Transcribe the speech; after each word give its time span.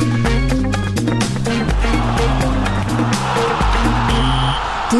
thank 0.00 0.28
you 0.28 0.33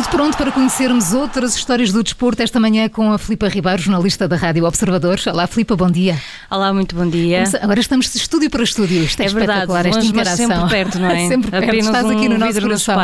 Tudo 0.04 0.17
pronto 0.17 0.37
para 0.37 0.53
conhecermos 0.53 1.12
outras 1.12 1.56
histórias 1.56 1.91
do 1.93 2.03
desporto 2.03 2.43
esta 2.43 2.61
manhã 2.61 2.88
com 2.88 3.12
a 3.12 3.19
Filipa 3.19 3.48
Ribeiro, 3.48 3.80
jornalista 3.80 4.29
da 4.29 4.37
Rádio 4.37 4.64
Observador. 4.64 5.19
Olá, 5.27 5.46
Filipa, 5.46 5.77
bom 5.77 5.91
dia. 5.91 6.21
Olá, 6.50 6.73
muito 6.73 6.95
bom 6.95 7.09
dia. 7.09 7.45
Agora 7.61 7.80
estamos 7.80 8.11
de 8.11 8.19
estúdio 8.19 8.51
para 8.51 8.62
estúdio. 8.62 9.03
Isto 9.03 9.21
é, 9.21 9.25
é 9.25 9.27
espetacular, 9.29 9.82
verdade, 9.82 10.07
esta 10.07 10.11
interação. 10.11 10.46
sempre 10.48 10.68
perto, 10.68 10.98
não 10.98 11.09
é? 11.11 11.27
sempre 11.29 11.50
perto, 11.50 11.64
Apenas 11.64 11.86
estás 11.86 12.04
um 12.04 12.11
aqui 12.11 12.29
no 12.29 12.39
nosso 12.39 12.61
coração. 12.61 12.96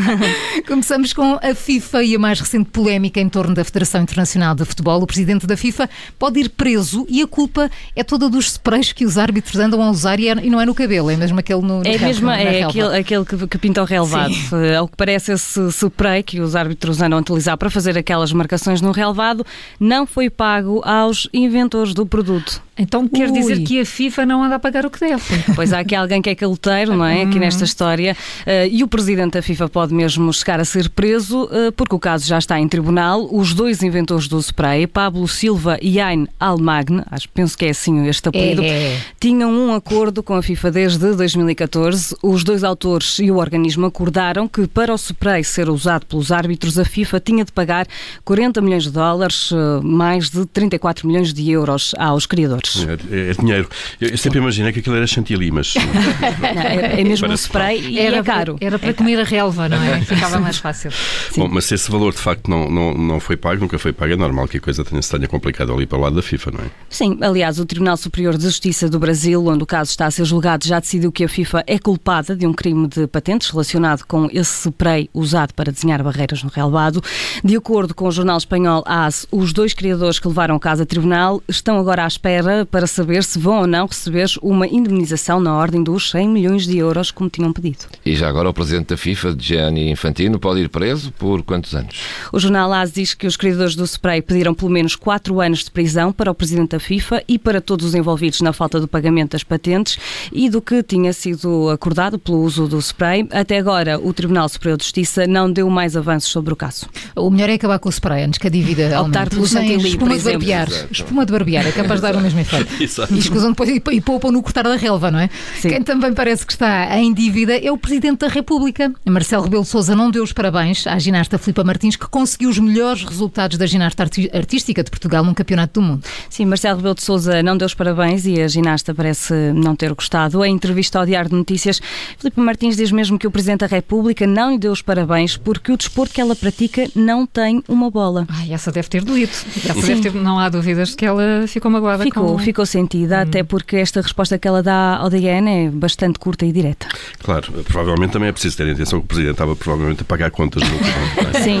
Começamos 0.66 1.12
com 1.12 1.38
a 1.42 1.54
FIFA 1.54 2.04
e 2.04 2.16
a 2.16 2.18
mais 2.18 2.40
recente 2.40 2.70
polémica 2.70 3.20
em 3.20 3.28
torno 3.28 3.54
da 3.54 3.64
Federação 3.64 4.02
Internacional 4.02 4.54
de 4.54 4.64
Futebol. 4.64 5.02
O 5.02 5.06
presidente 5.06 5.46
da 5.46 5.56
FIFA 5.56 5.90
pode 6.18 6.40
ir 6.40 6.48
preso 6.48 7.06
e 7.08 7.22
a 7.22 7.26
culpa 7.26 7.70
é 7.94 8.02
toda 8.02 8.28
dos 8.28 8.46
sprays 8.46 8.92
que 8.92 9.04
os 9.04 9.18
árbitros 9.18 9.56
andam 9.56 9.82
a 9.82 9.90
usar 9.90 10.18
e, 10.18 10.28
é, 10.28 10.32
e 10.42 10.48
não 10.50 10.60
é 10.60 10.66
no 10.66 10.74
cabelo, 10.74 11.10
é 11.10 11.16
mesmo 11.16 11.38
aquele 11.38 11.62
no, 11.62 11.80
no 11.80 11.86
É 11.86 11.98
mesmo, 11.98 12.30
é 12.30 12.50
relva. 12.50 12.68
aquele, 12.70 12.98
aquele 12.98 13.24
que, 13.24 13.46
que 13.46 13.58
pinta 13.58 13.82
o 13.82 13.84
relevado. 13.84 14.32
Sim. 14.32 14.74
Ao 14.74 14.88
que 14.88 14.96
parece, 14.96 15.32
esse 15.32 15.70
spray 15.70 16.22
que 16.30 16.40
os 16.40 16.54
árbitros 16.54 17.02
andam 17.02 17.18
a 17.18 17.22
utilizar 17.22 17.58
para 17.58 17.68
fazer 17.68 17.98
aquelas 17.98 18.32
marcações 18.32 18.80
no 18.80 18.92
relevado 18.92 19.44
não 19.80 20.06
foi 20.06 20.30
pago 20.30 20.80
aos 20.84 21.28
inventores 21.32 21.92
do 21.92 22.06
produto. 22.06 22.62
Então 22.80 23.06
quer 23.06 23.30
Ui. 23.30 23.38
dizer 23.38 23.60
que 23.60 23.78
a 23.78 23.84
FIFA 23.84 24.24
não 24.24 24.42
anda 24.42 24.54
a 24.54 24.58
pagar 24.58 24.86
o 24.86 24.90
que 24.90 24.98
deve. 24.98 25.22
Pois 25.54 25.72
há 25.72 25.80
aqui 25.80 25.94
alguém 25.94 26.22
que 26.22 26.30
é 26.30 26.34
caloteiro, 26.34 26.96
não 26.96 27.04
é? 27.04 27.22
Aqui 27.22 27.36
hum. 27.36 27.40
nesta 27.40 27.64
história. 27.64 28.16
Uh, 28.46 28.68
e 28.70 28.82
o 28.82 28.88
presidente 28.88 29.32
da 29.32 29.42
FIFA 29.42 29.68
pode 29.68 29.92
mesmo 29.92 30.32
chegar 30.32 30.58
a 30.58 30.64
ser 30.64 30.88
preso, 30.88 31.44
uh, 31.44 31.70
porque 31.76 31.94
o 31.94 31.98
caso 31.98 32.26
já 32.26 32.38
está 32.38 32.58
em 32.58 32.66
tribunal. 32.66 33.28
Os 33.30 33.52
dois 33.52 33.82
inventores 33.82 34.26
do 34.26 34.38
spray, 34.38 34.86
Pablo 34.86 35.28
Silva 35.28 35.78
e 35.82 36.00
Ain 36.00 36.26
Almagne, 36.38 37.02
acho, 37.10 37.28
penso 37.28 37.58
que 37.58 37.66
é 37.66 37.70
assim 37.70 38.06
este 38.06 38.28
apelido, 38.28 38.62
é. 38.62 38.98
tinham 39.20 39.50
um 39.50 39.74
acordo 39.74 40.22
com 40.22 40.34
a 40.34 40.42
FIFA 40.42 40.70
desde 40.70 41.14
2014. 41.14 42.16
Os 42.22 42.42
dois 42.42 42.64
autores 42.64 43.18
e 43.18 43.30
o 43.30 43.36
organismo 43.36 43.86
acordaram 43.86 44.48
que 44.48 44.66
para 44.66 44.92
o 44.92 44.96
spray 44.96 45.44
ser 45.44 45.68
usado 45.68 46.06
pelos 46.06 46.32
árbitros, 46.32 46.78
a 46.78 46.84
FIFA 46.84 47.20
tinha 47.20 47.44
de 47.44 47.52
pagar 47.52 47.86
40 48.24 48.60
milhões 48.62 48.84
de 48.84 48.90
dólares, 48.90 49.50
uh, 49.50 49.82
mais 49.82 50.30
de 50.30 50.46
34 50.46 51.06
milhões 51.06 51.34
de 51.34 51.50
euros 51.50 51.94
aos 51.98 52.24
criadores. 52.24 52.69
É, 53.10 53.30
é 53.30 53.32
dinheiro. 53.34 53.68
Eu 54.00 54.16
sempre 54.16 54.38
imaginei 54.38 54.72
que 54.72 54.80
aquilo 54.80 54.96
era 54.96 55.06
chantilly, 55.06 55.50
mas. 55.50 55.74
Não, 56.54 56.62
é, 56.62 57.00
é 57.00 57.04
mesmo 57.04 57.28
um 57.28 57.34
spray 57.34 57.80
e 57.80 57.98
era, 57.98 58.18
é 58.18 58.22
caro. 58.22 58.56
Era 58.60 58.78
para 58.78 58.94
comer 58.94 59.20
a 59.20 59.24
relva, 59.24 59.68
não 59.68 59.82
é? 59.82 60.00
Ficava 60.04 60.38
mais 60.38 60.58
fácil. 60.58 60.90
Sim. 60.90 61.40
Bom, 61.40 61.48
mas 61.48 61.64
se 61.64 61.74
esse 61.74 61.90
valor 61.90 62.12
de 62.12 62.18
facto 62.18 62.48
não, 62.48 62.68
não, 62.70 62.94
não 62.94 63.20
foi 63.20 63.36
pago, 63.36 63.60
nunca 63.60 63.78
foi 63.78 63.92
pago, 63.92 64.12
é 64.12 64.16
normal 64.16 64.48
que 64.48 64.58
a 64.58 64.60
coisa 64.60 64.84
tenha, 64.84 65.00
se 65.02 65.10
tenha 65.10 65.28
complicado 65.28 65.72
ali 65.72 65.86
para 65.86 65.98
o 65.98 66.00
lado 66.00 66.16
da 66.16 66.22
FIFA, 66.22 66.50
não 66.50 66.60
é? 66.60 66.70
Sim, 66.88 67.18
aliás, 67.20 67.58
o 67.58 67.64
Tribunal 67.64 67.96
Superior 67.96 68.36
de 68.36 68.44
Justiça 68.44 68.88
do 68.88 68.98
Brasil, 68.98 69.44
onde 69.46 69.62
o 69.62 69.66
caso 69.66 69.90
está 69.90 70.06
a 70.06 70.10
ser 70.10 70.24
julgado, 70.24 70.66
já 70.66 70.80
decidiu 70.80 71.12
que 71.12 71.24
a 71.24 71.28
FIFA 71.28 71.64
é 71.66 71.78
culpada 71.78 72.34
de 72.34 72.46
um 72.46 72.52
crime 72.52 72.88
de 72.88 73.06
patentes 73.06 73.50
relacionado 73.50 74.04
com 74.04 74.28
esse 74.32 74.68
spray 74.68 75.08
usado 75.12 75.54
para 75.54 75.72
desenhar 75.72 76.02
barreiras 76.02 76.42
no 76.42 76.50
relvado. 76.50 77.02
De 77.44 77.56
acordo 77.56 77.94
com 77.94 78.06
o 78.06 78.12
jornal 78.12 78.38
espanhol 78.38 78.82
AS, 78.86 79.26
os 79.30 79.52
dois 79.52 79.74
criadores 79.74 80.18
que 80.18 80.28
levaram 80.28 80.56
o 80.56 80.60
caso 80.60 80.82
a 80.82 80.86
tribunal 80.86 81.42
estão 81.48 81.78
agora 81.78 82.04
à 82.04 82.06
espera 82.06 82.49
para 82.70 82.86
saber 82.86 83.24
se 83.24 83.38
vão 83.38 83.60
ou 83.60 83.66
não 83.66 83.86
receber 83.86 84.28
uma 84.42 84.66
indemnização 84.66 85.40
na 85.40 85.54
ordem 85.54 85.82
dos 85.82 86.10
100 86.10 86.28
milhões 86.28 86.66
de 86.66 86.78
euros, 86.78 87.10
como 87.10 87.30
tinham 87.30 87.52
pedido. 87.52 87.86
E 88.04 88.14
já 88.14 88.28
agora 88.28 88.48
o 88.48 88.54
presidente 88.54 88.88
da 88.88 88.96
FIFA, 88.96 89.36
Gianni 89.38 89.90
Infantino, 89.90 90.38
pode 90.38 90.60
ir 90.60 90.68
preso 90.68 91.12
por 91.12 91.42
quantos 91.42 91.74
anos? 91.74 91.96
O 92.32 92.38
jornal 92.38 92.72
AS 92.72 92.92
diz 92.92 93.14
que 93.14 93.26
os 93.26 93.36
criadores 93.36 93.74
do 93.74 93.84
spray 93.84 94.22
pediram 94.22 94.54
pelo 94.54 94.70
menos 94.70 94.96
4 94.96 95.40
anos 95.40 95.64
de 95.64 95.70
prisão 95.70 96.12
para 96.12 96.30
o 96.30 96.34
presidente 96.34 96.70
da 96.70 96.80
FIFA 96.80 97.22
e 97.28 97.38
para 97.38 97.60
todos 97.60 97.86
os 97.86 97.94
envolvidos 97.94 98.40
na 98.40 98.52
falta 98.52 98.80
do 98.80 98.88
pagamento 98.88 99.32
das 99.32 99.42
patentes 99.42 99.98
e 100.32 100.48
do 100.48 100.60
que 100.60 100.82
tinha 100.82 101.12
sido 101.12 101.70
acordado 101.70 102.18
pelo 102.18 102.42
uso 102.42 102.66
do 102.66 102.78
spray. 102.78 103.26
Até 103.30 103.58
agora, 103.58 103.98
o 103.98 104.12
Tribunal 104.12 104.48
Superior 104.48 104.76
de 104.76 104.84
Justiça 104.84 105.26
não 105.26 105.50
deu 105.50 105.68
mais 105.70 105.96
avanços 105.96 106.30
sobre 106.30 106.52
o 106.52 106.56
caso. 106.56 106.86
O 107.16 107.30
melhor 107.30 107.50
é 107.50 107.54
acabar 107.54 107.78
com 107.78 107.88
o 107.88 107.92
spray 107.92 108.24
antes 108.24 108.38
que 108.38 108.46
a 108.46 108.50
dívida 108.50 109.00
Optar 109.00 109.28
pelo 109.28 109.46
chantilly, 109.46 109.88
espuma 109.88 110.18
de 110.18 110.24
barbear. 110.24 110.68
Espuma 110.90 111.26
de 111.26 111.32
barbear, 111.32 111.66
é 111.66 111.72
capaz 111.72 112.00
de 112.00 112.06
dar 112.06 112.16
o 112.16 112.20
mesmo 112.20 112.39
efeito. 112.40 112.70
Exato. 112.82 113.14
E 113.14 113.18
escusam 113.18 113.50
depois 113.50 113.68
e, 113.70 113.82
e 113.92 114.00
poupam 114.00 114.30
no 114.30 114.42
cortar 114.42 114.64
da 114.64 114.76
relva, 114.76 115.10
não 115.10 115.18
é? 115.18 115.28
Sim. 115.60 115.68
Quem 115.70 115.82
também 115.82 116.12
parece 116.12 116.44
que 116.46 116.52
está 116.52 116.98
em 116.98 117.12
dívida 117.12 117.56
é 117.56 117.70
o 117.70 117.78
Presidente 117.78 118.20
da 118.20 118.28
República. 118.28 118.92
Marcelo 119.08 119.44
Rebelo 119.44 119.64
Sousa 119.64 119.94
não 119.94 120.10
deu 120.10 120.22
os 120.22 120.32
parabéns 120.32 120.86
à 120.86 120.98
ginasta 120.98 121.38
Filipa 121.38 121.64
Martins, 121.64 121.96
que 121.96 122.06
conseguiu 122.08 122.50
os 122.50 122.58
melhores 122.58 123.04
resultados 123.04 123.56
da 123.58 123.66
ginasta 123.66 124.02
artística 124.32 124.82
de 124.82 124.90
Portugal 124.90 125.24
num 125.24 125.34
campeonato 125.34 125.80
do 125.80 125.86
mundo. 125.86 126.04
Sim, 126.28 126.46
Marcelo 126.46 126.76
Rebelo 126.76 126.94
de 126.94 127.02
Sousa 127.02 127.42
não 127.42 127.56
deu 127.56 127.66
os 127.66 127.74
parabéns 127.74 128.26
e 128.26 128.40
a 128.40 128.48
ginasta 128.48 128.94
parece 128.94 129.34
não 129.54 129.76
ter 129.76 129.92
gostado. 129.92 130.44
Em 130.44 130.54
entrevista 130.54 130.98
ao 130.98 131.06
Diário 131.06 131.30
de 131.30 131.36
Notícias, 131.36 131.80
Filipa 132.18 132.40
Martins 132.40 132.76
diz 132.76 132.90
mesmo 132.90 133.18
que 133.18 133.26
o 133.26 133.30
Presidente 133.30 133.60
da 133.60 133.66
República 133.66 134.26
não 134.26 134.52
lhe 134.52 134.58
deu 134.58 134.72
os 134.72 134.82
parabéns 134.82 135.36
porque 135.36 135.72
o 135.72 135.76
desporto 135.76 136.14
que 136.14 136.20
ela 136.20 136.34
pratica 136.34 136.88
não 136.94 137.26
tem 137.26 137.62
uma 137.68 137.90
bola. 137.90 138.26
Ai, 138.28 138.52
essa 138.52 138.70
deve 138.70 138.88
ter 138.88 139.04
doído. 139.04 139.30
Essa 139.30 139.74
deve 139.74 140.00
ter, 140.00 140.14
não 140.14 140.38
há 140.38 140.48
dúvidas 140.48 140.90
de 140.90 140.96
que 140.96 141.06
ela 141.06 141.46
ficou 141.46 141.70
magoada 141.70 142.04
ficou, 142.04 142.29
com... 142.32 142.38
Ficou 142.38 142.66
sentida, 142.66 143.18
hum. 143.18 143.22
até 143.22 143.42
porque 143.42 143.76
esta 143.76 144.00
resposta 144.00 144.38
que 144.38 144.46
ela 144.46 144.62
dá 144.62 144.96
ao 144.96 145.10
DN 145.10 145.48
é 145.48 145.70
bastante 145.70 146.18
curta 146.18 146.44
e 146.44 146.52
direta. 146.52 146.88
Claro, 147.22 147.52
provavelmente 147.64 148.12
também 148.12 148.28
é 148.28 148.32
preciso 148.32 148.56
ter 148.56 148.68
a 148.68 148.72
atenção 148.72 149.00
que 149.00 149.04
o 149.04 149.08
Presidente 149.08 149.32
estava 149.32 149.56
provavelmente 149.56 150.02
a 150.02 150.04
pagar 150.04 150.30
contas 150.30 150.62
no 150.62 150.76
é? 150.76 151.42
Sim, 151.42 151.60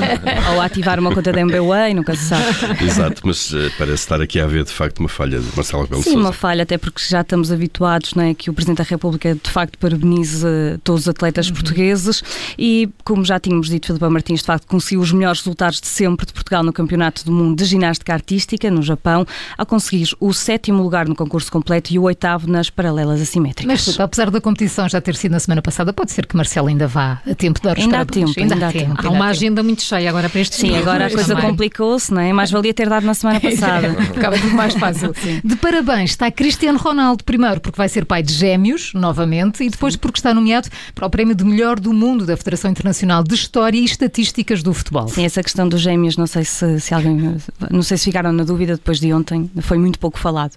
ou 0.52 0.60
a 0.60 0.64
ativar 0.64 0.98
uma 0.98 1.12
conta 1.14 1.32
da 1.32 1.40
MBWay, 1.40 1.94
nunca 1.94 2.14
se 2.14 2.24
sabe. 2.24 2.44
Exato, 2.84 3.22
mas 3.24 3.52
uh, 3.52 3.70
parece 3.78 4.02
estar 4.02 4.20
aqui 4.20 4.40
a 4.40 4.44
haver 4.44 4.64
de 4.64 4.72
facto 4.72 5.00
uma 5.00 5.08
falha 5.08 5.38
de 5.38 5.46
Marcelo 5.56 5.82
Rebelo 5.82 6.02
Sim, 6.02 6.10
Sousa. 6.10 6.26
uma 6.26 6.32
falha, 6.32 6.62
até 6.62 6.78
porque 6.78 7.02
já 7.06 7.20
estamos 7.20 7.52
habituados 7.52 8.14
não 8.14 8.24
é, 8.24 8.34
que 8.34 8.50
o 8.50 8.54
Presidente 8.54 8.78
da 8.78 8.84
República 8.84 9.34
de 9.34 9.50
facto 9.50 9.78
parabenize 9.78 10.46
todos 10.84 11.02
os 11.02 11.08
atletas 11.08 11.48
uhum. 11.48 11.54
portugueses 11.54 12.22
e, 12.58 12.88
como 13.04 13.24
já 13.24 13.38
tínhamos 13.38 13.68
dito, 13.68 13.86
Filipe 13.86 14.08
Martins 14.08 14.40
de 14.40 14.46
facto 14.46 14.66
conseguiu 14.66 15.00
os 15.00 15.12
melhores 15.12 15.40
resultados 15.40 15.80
de 15.80 15.86
sempre 15.86 16.26
de 16.26 16.32
Portugal 16.32 16.62
no 16.62 16.72
Campeonato 16.72 17.24
do 17.24 17.32
Mundo 17.32 17.56
de 17.56 17.64
Ginástica 17.64 18.12
Artística, 18.12 18.70
no 18.70 18.82
Japão, 18.82 19.26
ao 19.56 19.66
conseguir 19.66 20.08
o 20.18 20.32
sétimo 20.60 20.82
lugar 20.82 21.08
no 21.08 21.14
concurso 21.14 21.50
completo 21.50 21.92
e 21.92 21.98
o 21.98 22.02
oitavo 22.02 22.46
nas 22.46 22.68
paralelas 22.68 23.20
assimétricas. 23.20 23.86
Mas, 23.86 24.00
apesar 24.00 24.30
da 24.30 24.40
competição 24.40 24.86
já 24.88 25.00
ter 25.00 25.16
sido 25.16 25.32
na 25.32 25.40
semana 25.40 25.62
passada, 25.62 25.90
pode 25.90 26.12
ser 26.12 26.26
que 26.26 26.36
Marcelo 26.36 26.68
ainda 26.68 26.86
vá 26.86 27.22
a 27.28 27.34
tempo 27.34 27.58
de 27.58 27.64
dar 27.64 27.78
os 27.78 27.84
ainda 27.84 28.00
há 28.00 28.04
tempo, 28.04 28.32
ainda, 28.36 28.54
ainda 28.54 28.68
há 28.68 28.72
tempo. 28.72 29.06
Há 29.06 29.10
uma 29.10 29.26
agenda 29.26 29.62
muito 29.62 29.82
cheia 29.82 30.10
agora 30.10 30.28
para 30.28 30.40
este 30.40 30.56
Sim, 30.56 30.76
agora 30.76 31.06
a 31.06 31.10
coisa 31.10 31.34
complicou-se, 31.34 32.12
não 32.12 32.20
é? 32.20 32.32
Mais 32.32 32.50
valia 32.50 32.74
ter 32.74 32.88
dado 32.90 33.06
na 33.06 33.14
semana 33.14 33.40
passada. 33.40 33.94
Ficava 34.12 34.36
muito 34.36 34.54
mais 34.54 34.74
fácil. 34.74 35.14
Sim. 35.16 35.40
De 35.42 35.56
parabéns 35.56 36.10
está 36.10 36.30
Cristiano 36.30 36.78
Ronaldo, 36.78 37.24
primeiro 37.24 37.60
porque 37.60 37.78
vai 37.78 37.88
ser 37.88 38.04
pai 38.04 38.22
de 38.22 38.34
gêmeos, 38.34 38.92
novamente, 38.92 39.64
e 39.64 39.70
depois 39.70 39.96
porque 39.96 40.18
está 40.18 40.34
nomeado 40.34 40.68
para 40.94 41.06
o 41.06 41.10
prémio 41.10 41.34
de 41.34 41.44
melhor 41.44 41.80
do 41.80 41.94
mundo 41.94 42.26
da 42.26 42.36
Federação 42.36 42.70
Internacional 42.70 43.24
de 43.24 43.34
História 43.34 43.78
e 43.78 43.84
Estatísticas 43.84 44.62
do 44.62 44.74
Futebol. 44.74 45.08
Sim, 45.08 45.24
essa 45.24 45.42
questão 45.42 45.66
dos 45.66 45.80
gêmeos, 45.80 46.18
não 46.18 46.26
sei 46.26 46.44
se, 46.44 46.80
se 46.80 46.92
alguém, 46.92 47.36
não 47.70 47.82
sei 47.82 47.96
se 47.96 48.04
ficaram 48.04 48.32
na 48.32 48.44
dúvida 48.44 48.74
depois 48.74 49.00
de 49.00 49.10
ontem, 49.12 49.50
foi 49.62 49.78
muito 49.78 49.98
pouco 49.98 50.18
falado. 50.18 50.49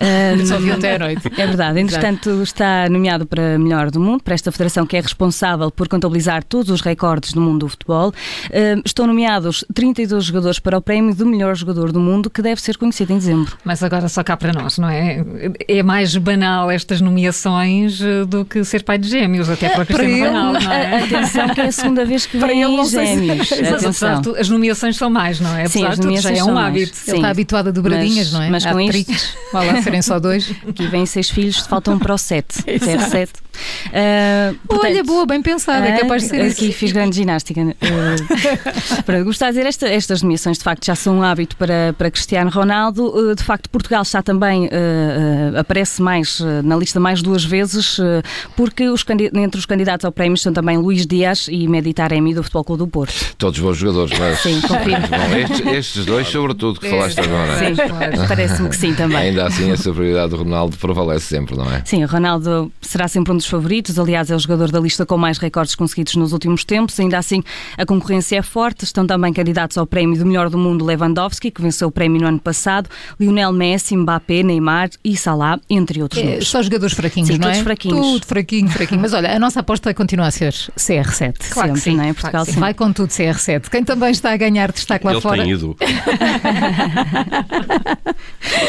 Um, 0.00 0.46
Só 0.46 0.58
vi 0.58 0.70
ontem 0.72 0.92
à 0.92 0.98
noite. 0.98 1.22
É 1.36 1.46
verdade. 1.46 1.80
Entretanto, 1.80 2.42
está 2.42 2.88
nomeado 2.88 3.26
para 3.26 3.58
melhor 3.58 3.90
do 3.90 4.00
mundo, 4.00 4.22
para 4.22 4.34
esta 4.34 4.50
federação 4.50 4.86
que 4.86 4.96
é 4.96 5.00
responsável 5.00 5.70
por 5.70 5.88
contabilizar 5.88 6.42
todos 6.44 6.70
os 6.70 6.80
recordes 6.80 7.32
do 7.32 7.40
mundo 7.40 7.60
do 7.60 7.68
futebol. 7.68 8.08
Uh, 8.08 8.82
estão 8.84 9.06
nomeados 9.06 9.64
32 9.74 10.24
jogadores 10.24 10.58
para 10.58 10.76
o 10.78 10.82
prémio 10.82 11.14
de 11.14 11.24
melhor 11.24 11.54
jogador 11.54 11.92
do 11.92 12.00
mundo, 12.00 12.30
que 12.30 12.42
deve 12.42 12.60
ser 12.60 12.76
conhecido 12.76 13.12
em 13.12 13.18
dezembro. 13.18 13.56
Mas 13.64 13.82
agora 13.82 14.08
só 14.08 14.22
cá 14.22 14.36
para 14.36 14.52
nós, 14.52 14.78
não 14.78 14.88
é? 14.88 15.24
É 15.68 15.82
mais 15.82 16.16
banal 16.16 16.70
estas 16.70 17.00
nomeações 17.00 18.00
eh, 18.00 18.24
do 18.24 18.44
que 18.44 18.64
ser 18.64 18.82
pai 18.82 18.98
de 18.98 19.08
gêmeos, 19.08 19.48
até 19.48 19.68
para, 19.68 19.84
para 19.84 19.98
Cristiano 19.98 20.26
Ronaldo, 20.26 20.64
não 20.64 20.72
é? 20.72 21.04
Atenção, 21.04 21.48
que 21.48 21.60
é 21.60 21.66
a 21.66 21.72
segunda 21.72 22.04
vez 22.04 22.26
que 22.26 22.38
vem 22.38 22.84
gêmeos. 22.86 23.52
Atenção. 23.52 24.22
As 24.38 24.48
nomeações 24.48 24.96
são 24.96 25.10
mais, 25.10 25.40
não 25.40 25.56
é? 25.56 25.66
Sim, 25.68 25.84
as 25.86 25.98
nomeações 25.98 26.38
já 26.38 26.44
é 26.44 26.44
um 26.44 26.58
hábito. 26.58 26.96
Sim. 26.96 27.10
Ele 27.10 27.18
está 27.18 27.30
habituado 27.30 27.68
a 27.68 27.70
dobradinhas, 27.70 28.30
mas, 28.30 28.32
não 28.32 28.42
é? 28.42 28.50
Mas 28.50 28.66
com 28.66 28.80
isto... 28.80 29.12
Vai 29.52 29.66
lá 29.66 29.82
serem 29.82 30.02
só 30.02 30.18
dois. 30.18 30.50
Aqui 30.68 30.86
vêm 30.86 31.06
seis 31.06 31.30
filhos, 31.30 31.58
faltam 31.66 31.94
um 31.94 31.98
para 31.98 32.14
o 32.14 32.18
sete. 32.18 32.62
CR7. 32.64 33.30
Uh, 33.86 34.54
portanto, 34.66 34.90
Olha, 34.90 35.04
boa, 35.04 35.26
bem 35.26 35.42
pensada, 35.42 35.86
é 35.86 35.98
capaz 35.98 36.22
de 36.22 36.28
ser 36.28 36.40
Aqui 36.42 36.68
isso. 36.68 36.78
fiz 36.78 36.92
grande 36.92 37.16
ginástica. 37.16 37.60
Uh, 37.60 39.02
para 39.04 39.22
gostar 39.22 39.46
de 39.46 39.52
dizer, 39.52 39.66
esta, 39.66 39.88
estas 39.88 40.22
nomeações 40.22 40.58
de 40.58 40.64
facto 40.64 40.84
já 40.84 40.94
são 40.94 41.18
um 41.18 41.22
hábito 41.22 41.56
para, 41.56 41.94
para 41.96 42.10
Cristiano 42.10 42.50
Ronaldo. 42.50 43.06
Uh, 43.06 43.34
de 43.34 43.42
facto, 43.42 43.68
Portugal 43.70 44.02
está 44.02 44.22
também, 44.22 44.66
uh, 44.66 45.58
aparece 45.58 46.02
mais 46.02 46.40
na 46.64 46.76
lista 46.76 46.98
mais 46.98 47.22
duas 47.22 47.44
vezes, 47.44 47.98
porque 48.56 48.88
os, 48.88 49.04
entre 49.34 49.58
os 49.58 49.66
candidatos 49.66 50.04
ao 50.04 50.12
prémio 50.12 50.34
estão 50.34 50.52
também 50.52 50.76
Luís 50.76 51.06
Dias 51.06 51.48
e 51.50 51.66
Meditaremi 51.68 52.34
do 52.34 52.42
Futebol 52.42 52.64
Clube 52.64 52.78
do 52.80 52.88
Porto. 52.88 53.14
Todos 53.36 53.58
bons 53.58 53.76
jogadores, 53.76 54.18
mas. 54.18 54.38
Sim, 54.40 54.60
confirmo. 54.60 55.06
Estes, 55.40 55.66
estes, 55.66 56.06
dois, 56.06 56.28
sobretudo, 56.28 56.80
que 56.80 56.86
é. 56.86 56.90
falaste 56.90 57.20
agora. 57.20 57.58
Sim, 57.58 57.74
claro. 57.74 58.28
parece-me 58.28 58.68
que 58.68 58.76
sim 58.76 58.94
também. 58.94 59.16
Ainda 59.18 59.46
assim, 59.46 59.70
a 59.70 59.76
superioridade 59.76 60.30
do 60.30 60.36
Ronaldo 60.36 60.76
prevalece 60.76 61.26
sempre, 61.26 61.56
não 61.56 61.70
é? 61.70 61.82
Sim, 61.84 62.04
o 62.04 62.06
Ronaldo 62.06 62.72
será 62.80 63.08
sempre 63.08 63.32
um 63.32 63.36
dos 63.36 63.46
favoritos, 63.50 63.98
aliás, 63.98 64.30
é 64.30 64.34
o 64.34 64.38
jogador 64.38 64.70
da 64.70 64.80
lista 64.80 65.04
com 65.04 65.18
mais 65.18 65.38
recordes 65.38 65.74
conseguidos 65.74 66.14
nos 66.16 66.32
últimos 66.32 66.64
tempos. 66.64 66.98
Ainda 67.00 67.18
assim, 67.18 67.42
a 67.76 67.84
concorrência 67.84 68.38
é 68.38 68.42
forte. 68.42 68.84
Estão 68.84 69.06
também 69.06 69.32
candidatos 69.32 69.76
ao 69.76 69.86
prémio 69.86 70.18
do 70.18 70.24
melhor 70.24 70.48
do 70.48 70.56
mundo 70.56 70.84
Lewandowski, 70.84 71.50
que 71.50 71.60
venceu 71.60 71.88
o 71.88 71.90
prémio 71.90 72.20
no 72.20 72.28
ano 72.28 72.38
passado, 72.38 72.88
Lionel 73.18 73.52
Messi, 73.52 73.96
Mbappé, 73.96 74.42
Neymar 74.42 74.90
e 75.04 75.16
Salah, 75.16 75.58
entre 75.68 76.02
outros. 76.02 76.22
É, 76.22 76.40
só 76.40 76.62
jogadores 76.62 76.94
fraquinhos, 76.94 77.28
Sim, 77.28 77.38
não 77.38 77.50
é? 77.50 77.62
fraquinhos. 77.62 78.00
Tudo 78.00 78.26
fraquinho, 78.26 78.68
fraquinho. 78.68 79.00
Mas 79.00 79.12
olha, 79.12 79.34
a 79.34 79.38
nossa 79.38 79.60
aposta 79.60 79.92
continua 79.92 80.28
a 80.28 80.30
ser 80.30 80.52
CR7. 80.52 81.50
Claro 81.50 81.68
Sempre, 81.68 81.80
sim, 81.80 81.96
não 81.96 82.04
é? 82.04 82.12
Portugal 82.12 82.44
claro 82.44 82.60
Vai 82.60 82.74
com 82.74 82.92
tudo 82.92 83.08
CR7. 83.10 83.68
Quem 83.68 83.84
também 83.84 84.10
está 84.10 84.32
a 84.32 84.36
ganhar 84.36 84.70
destaque 84.72 85.04
lá 85.04 85.12
Ele 85.12 85.20
fora. 85.20 85.42
Tem 85.42 85.52
ido. 85.52 85.76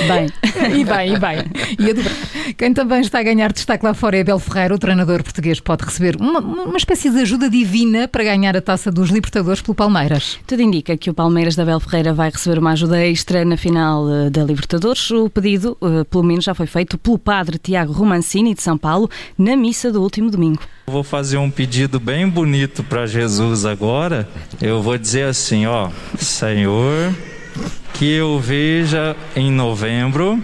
bem, 0.08 0.28
e 0.80 0.84
bem, 0.84 1.14
e 1.14 1.20
bem. 1.20 1.38
E 1.80 1.92
a 1.92 2.54
Quem 2.54 2.74
também 2.74 3.02
está 3.02 3.20
a 3.20 3.24
ganhar 3.24 3.52
destaque 3.52 3.86
lá 3.86 3.94
fora 3.94 4.18
é 4.18 4.22
Abel 4.22 4.40
Ferreira, 4.40 4.71
o 4.74 4.80
treinador 4.80 5.24
português 5.24 5.60
pode 5.60 5.84
receber 5.84 6.16
uma, 6.16 6.40
uma 6.40 6.78
espécie 6.78 7.10
de 7.10 7.20
ajuda 7.20 7.50
divina 7.50 8.08
para 8.08 8.24
ganhar 8.24 8.56
a 8.56 8.62
taça 8.62 8.92
dos 8.92 9.10
Libertadores 9.10 9.62
pelo 9.62 9.76
Palmeiras. 9.76 10.40
Tudo 10.48 10.62
indica 10.62 10.98
que 10.98 11.10
o 11.10 11.14
Palmeiras 11.14 11.56
da 11.56 11.64
Abel 11.64 11.80
Ferreira 11.80 12.14
vai 12.14 12.30
receber 12.30 12.60
uma 12.60 12.72
ajuda 12.72 13.06
extra 13.06 13.44
na 13.46 13.58
final 13.58 14.10
eh, 14.10 14.30
da 14.30 14.44
Libertadores. 14.44 15.10
O 15.12 15.30
pedido, 15.30 15.78
eh, 15.82 16.04
pelo 16.04 16.24
menos, 16.24 16.46
já 16.46 16.54
foi 16.54 16.68
feito 16.68 16.98
pelo 16.98 17.18
padre 17.18 17.58
Tiago 17.58 17.94
Romancini 17.94 18.54
de 18.54 18.62
São 18.62 18.78
Paulo 18.78 19.10
na 19.38 19.56
missa 19.56 19.92
do 19.92 20.02
último 20.02 20.30
domingo. 20.30 20.62
Vou 20.88 21.04
fazer 21.04 21.38
um 21.38 21.50
pedido 21.50 22.00
bem 22.00 22.28
bonito 22.28 22.84
para 22.84 23.06
Jesus 23.06 23.66
agora. 23.66 24.28
Eu 24.62 24.82
vou 24.82 24.98
dizer 24.98 25.26
assim, 25.26 25.66
ó, 25.66 25.90
Senhor, 26.18 27.14
que 27.94 28.14
eu 28.14 28.40
veja 28.40 29.16
em 29.36 29.52
novembro 29.52 30.44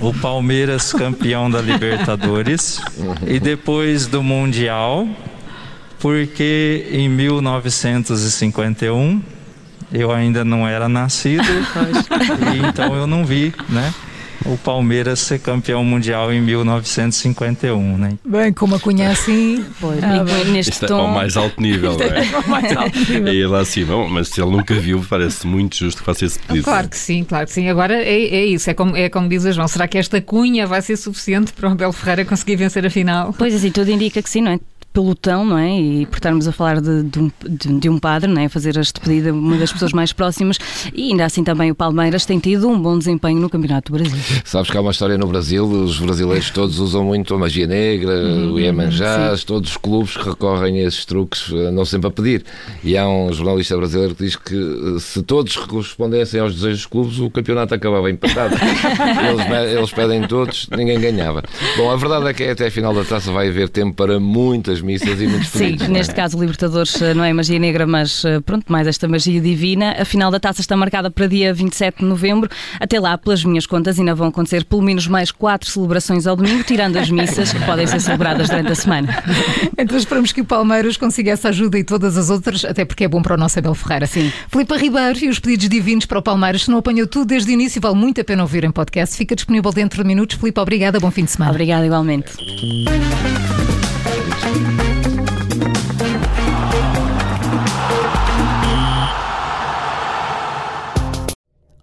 o 0.00 0.12
Palmeiras 0.12 0.92
campeão 0.92 1.48
da 1.50 1.60
Libertadores 1.60 2.80
e 3.26 3.38
depois 3.38 4.06
do 4.06 4.22
Mundial, 4.22 5.06
porque 6.00 6.88
em 6.90 7.08
1951 7.08 9.22
eu 9.92 10.10
ainda 10.10 10.44
não 10.44 10.66
era 10.66 10.88
nascido, 10.88 11.44
e 12.54 12.58
então 12.66 12.94
eu 12.94 13.06
não 13.06 13.24
vi, 13.24 13.54
né? 13.68 13.94
O 14.52 14.56
Palmeiras 14.58 15.20
ser 15.20 15.38
campeão 15.38 15.84
mundial 15.84 16.32
em 16.32 16.40
1951, 16.40 17.98
né? 17.98 18.18
Bem, 18.24 18.52
como 18.52 18.74
a 18.74 18.80
cunha 18.80 19.10
assim, 19.10 19.64
pois, 19.80 20.02
ah, 20.02 20.24
neste 20.50 20.72
Isto 20.72 20.86
tom... 20.86 20.98
é 20.98 21.00
ao 21.02 21.08
mais 21.08 21.36
alto 21.36 21.60
nível, 21.60 21.96
é? 22.00 22.26
é 22.26 22.48
mais 22.48 22.76
alto 22.76 22.98
nível. 22.98 23.44
É 23.44 23.46
lá 23.48 23.60
acima, 23.60 24.08
mas 24.08 24.28
se 24.28 24.40
ele 24.40 24.50
nunca 24.50 24.74
viu, 24.74 25.04
parece 25.08 25.46
muito 25.46 25.76
justo 25.76 25.98
que 25.98 26.04
faça 26.04 26.24
esse 26.24 26.38
pedido. 26.38 26.64
Claro 26.64 26.88
que 26.88 26.96
sim, 26.96 27.24
claro 27.24 27.46
que 27.46 27.52
sim. 27.52 27.68
Agora 27.68 27.94
é, 27.94 28.22
é 28.22 28.44
isso, 28.46 28.70
é 28.70 28.74
como, 28.74 28.96
é 28.96 29.08
como 29.08 29.28
diz 29.28 29.44
a 29.46 29.52
João, 29.52 29.68
será 29.68 29.86
que 29.88 29.98
esta 29.98 30.20
cunha 30.20 30.66
vai 30.66 30.82
ser 30.82 30.96
suficiente 30.96 31.52
para 31.52 31.68
o 31.68 31.72
Abel 31.72 31.92
Ferreira 31.92 32.24
conseguir 32.24 32.56
vencer 32.56 32.84
a 32.86 32.90
final? 32.90 33.34
Pois 33.36 33.54
assim, 33.54 33.70
tudo 33.70 33.90
indica 33.90 34.22
que 34.22 34.30
sim, 34.30 34.42
não 34.42 34.52
é? 34.52 34.60
Pelotão, 34.96 35.44
não 35.44 35.58
é? 35.58 35.78
E 35.78 36.06
por 36.06 36.16
estarmos 36.16 36.48
a 36.48 36.52
falar 36.52 36.80
de, 36.80 37.02
de, 37.02 37.18
um, 37.18 37.30
de, 37.46 37.80
de 37.80 37.88
um 37.90 37.98
padre, 37.98 38.30
não 38.30 38.40
é? 38.40 38.48
Fazer 38.48 38.78
a 38.78 38.80
despedida 38.80 39.30
uma 39.30 39.58
das 39.58 39.70
pessoas 39.70 39.92
mais 39.92 40.10
próximas 40.10 40.56
e 40.94 41.10
ainda 41.10 41.26
assim 41.26 41.44
também 41.44 41.70
o 41.70 41.74
Palmeiras 41.74 42.24
tem 42.24 42.38
tido 42.38 42.66
um 42.66 42.80
bom 42.80 42.98
desempenho 42.98 43.38
no 43.38 43.50
Campeonato 43.50 43.92
do 43.92 43.98
Brasil. 43.98 44.18
Sabes 44.42 44.70
que 44.70 44.76
há 44.76 44.80
uma 44.80 44.92
história 44.92 45.18
no 45.18 45.26
Brasil, 45.26 45.66
os 45.66 45.98
brasileiros 45.98 46.48
todos 46.48 46.78
usam 46.78 47.04
muito 47.04 47.34
a 47.34 47.38
magia 47.38 47.66
negra, 47.66 48.10
uhum, 48.10 48.52
o 48.54 48.60
Iemanjás, 48.60 49.44
todos 49.44 49.72
os 49.72 49.76
clubes 49.76 50.16
que 50.16 50.30
recorrem 50.30 50.80
a 50.80 50.84
esses 50.84 51.04
truques 51.04 51.52
andam 51.52 51.84
sempre 51.84 52.08
a 52.08 52.10
pedir. 52.10 52.44
E 52.82 52.96
há 52.96 53.06
um 53.06 53.30
jornalista 53.30 53.76
brasileiro 53.76 54.14
que 54.14 54.24
diz 54.24 54.36
que 54.36 54.54
eh, 54.54 54.98
se 54.98 55.22
todos 55.22 55.56
correspondessem 55.56 56.40
aos 56.40 56.54
desejos 56.54 56.78
dos 56.78 56.86
clubes, 56.86 57.18
o 57.18 57.28
campeonato 57.28 57.74
acabava 57.74 58.10
empatado. 58.10 58.54
eles, 59.28 59.72
eles 59.76 59.92
pedem 59.92 60.26
todos, 60.26 60.68
ninguém 60.74 60.98
ganhava. 60.98 61.42
Bom, 61.76 61.90
a 61.90 61.96
verdade 61.96 62.28
é 62.28 62.32
que 62.32 62.44
até 62.44 62.68
a 62.68 62.70
final 62.70 62.94
da 62.94 63.04
taça 63.04 63.30
vai 63.30 63.48
haver 63.48 63.68
tempo 63.68 63.94
para 63.94 64.18
muitas 64.18 64.80
missas 64.86 65.20
e 65.20 65.26
muitos 65.26 65.48
Sim, 65.48 65.58
pedidos, 65.58 65.88
neste 65.88 66.12
é? 66.12 66.14
caso 66.14 66.38
Libertadores 66.38 67.02
eh, 67.02 67.12
não 67.12 67.24
é 67.24 67.32
magia 67.32 67.58
negra, 67.58 67.86
mas 67.86 68.24
eh, 68.24 68.40
pronto, 68.40 68.64
mais 68.70 68.86
esta 68.86 69.08
magia 69.08 69.40
divina. 69.40 69.96
A 69.98 70.04
final 70.04 70.30
da 70.30 70.38
taça 70.38 70.60
está 70.60 70.76
marcada 70.76 71.10
para 71.10 71.26
dia 71.26 71.52
27 71.52 71.98
de 71.98 72.04
novembro. 72.04 72.48
Até 72.78 73.00
lá, 73.00 73.18
pelas 73.18 73.44
minhas 73.44 73.66
contas, 73.66 73.98
ainda 73.98 74.14
vão 74.14 74.28
acontecer 74.28 74.64
pelo 74.64 74.82
menos 74.82 75.06
mais 75.08 75.30
quatro 75.30 75.68
celebrações 75.68 76.26
ao 76.26 76.36
domingo, 76.36 76.62
tirando 76.62 76.96
as 76.96 77.10
missas 77.10 77.52
que 77.52 77.60
podem 77.64 77.86
ser 77.86 78.00
celebradas 78.00 78.48
durante 78.48 78.72
a 78.72 78.74
semana. 78.74 79.22
Então 79.76 79.98
esperamos 79.98 80.32
que 80.32 80.40
o 80.40 80.44
Palmeiras 80.44 80.96
consiga 80.96 81.32
essa 81.32 81.48
ajuda 81.48 81.78
e 81.78 81.84
todas 81.84 82.16
as 82.16 82.30
outras, 82.30 82.64
até 82.64 82.84
porque 82.84 83.04
é 83.04 83.08
bom 83.08 83.20
para 83.20 83.34
o 83.34 83.36
nosso 83.36 83.58
Abel 83.58 83.74
Ferreira. 83.74 84.06
Sim. 84.06 84.32
Filipe 84.50 84.74
Ribeiro 84.76 85.18
e 85.24 85.28
os 85.28 85.38
pedidos 85.38 85.68
divinos 85.68 86.06
para 86.06 86.18
o 86.18 86.22
Palmeiras, 86.22 86.64
se 86.64 86.70
não 86.70 86.78
apanhou 86.78 87.06
tudo 87.06 87.26
desde 87.26 87.50
o 87.50 87.52
início, 87.52 87.80
vale 87.80 87.96
muito 87.96 88.20
a 88.20 88.24
pena 88.24 88.42
ouvir 88.42 88.64
em 88.64 88.70
podcast. 88.70 89.16
Fica 89.16 89.34
disponível 89.34 89.72
dentro 89.72 90.02
de 90.02 90.08
minutos. 90.08 90.36
Filipe, 90.36 90.60
obrigada, 90.60 91.00
bom 91.00 91.10
fim 91.10 91.24
de 91.24 91.32
semana. 91.32 91.50
Obrigada, 91.50 91.84
igualmente. 91.84 92.32